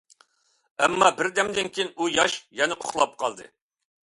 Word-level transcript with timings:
ئەمما 0.85 1.09
بىردەمدىن 1.19 1.69
كېيىن 1.75 1.93
ئۇ 1.99 2.09
ياش 2.15 2.39
يەنە 2.63 2.79
ئۇخلاپ 2.83 3.15
قالدى. 3.23 3.49